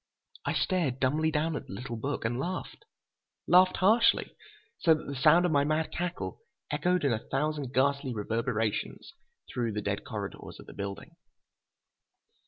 I 0.45 0.53
stared 0.53 0.99
dumbly 0.99 1.29
down 1.29 1.55
at 1.55 1.67
the 1.67 1.73
little 1.73 1.95
book 1.95 2.25
and 2.25 2.39
laughed. 2.39 2.85
Laughed 3.47 3.77
harshly, 3.77 4.35
so 4.79 4.95
that 4.95 5.05
the 5.05 5.15
sound 5.15 5.45
of 5.45 5.51
my 5.51 5.63
mad 5.63 5.91
cackle 5.91 6.41
echoed 6.71 7.05
in 7.05 7.13
a 7.13 7.27
thousand 7.29 7.71
ghastly 7.71 8.11
reverberations 8.11 9.13
through 9.53 9.73
the 9.73 9.81
dead 9.83 10.03
corridors 10.03 10.57
of 10.59 10.65
the 10.65 10.73
building. 10.73 11.17